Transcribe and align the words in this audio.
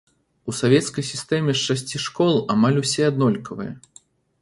У 0.51 0.55
савецкай 0.59 1.05
сістэме 1.11 1.55
з 1.57 1.61
шасці 1.67 1.97
школ 2.07 2.43
амаль 2.57 2.83
усе 2.85 3.01
аднолькавыя. 3.13 3.73